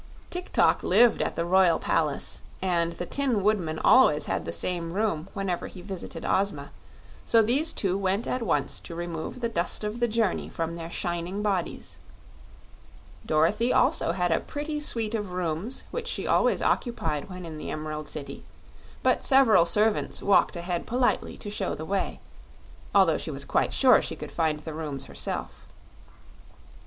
Tik 0.31 0.51
tok 0.51 0.81
lived 0.81 1.21
at 1.21 1.35
the 1.35 1.45
Royal 1.45 1.77
Palace 1.77 2.41
and 2.59 2.93
the 2.93 3.05
Tin 3.05 3.43
Woodman 3.43 3.77
always 3.77 4.25
had 4.25 4.45
the 4.45 4.51
same 4.51 4.93
room 4.93 5.27
whenever 5.35 5.67
he 5.67 5.83
visited 5.83 6.25
Ozma, 6.25 6.71
so 7.23 7.43
these 7.43 7.71
two 7.71 7.95
went 7.99 8.25
at 8.25 8.41
once 8.41 8.79
to 8.79 8.95
remove 8.95 9.41
the 9.41 9.47
dust 9.47 9.83
of 9.83 9.99
the 9.99 10.07
journey 10.07 10.49
from 10.49 10.75
their 10.75 10.89
shining 10.89 11.43
bodies. 11.43 11.99
Dorothy 13.27 13.71
also 13.71 14.13
had 14.13 14.31
a 14.31 14.39
pretty 14.39 14.79
suite 14.79 15.13
of 15.13 15.33
rooms 15.33 15.83
which 15.91 16.07
she 16.07 16.25
always 16.25 16.63
occupied 16.63 17.29
when 17.29 17.45
in 17.45 17.59
the 17.59 17.69
Emerald 17.69 18.09
City; 18.09 18.43
but 19.03 19.23
several 19.23 19.65
servants 19.65 20.19
walked 20.23 20.55
ahead 20.55 20.87
politely 20.87 21.37
to 21.37 21.51
show 21.51 21.75
the 21.75 21.85
way, 21.85 22.19
although 22.95 23.19
she 23.19 23.29
was 23.29 23.45
quite 23.45 23.71
sure 23.71 24.01
she 24.01 24.15
could 24.15 24.31
find 24.31 24.61
the 24.61 24.73
rooms 24.73 25.05
herself. 25.05 25.67